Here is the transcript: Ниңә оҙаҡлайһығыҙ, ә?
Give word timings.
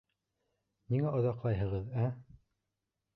Ниңә 0.93 1.11
оҙаҡлайһығыҙ, 1.19 1.91
ә? 2.07 2.09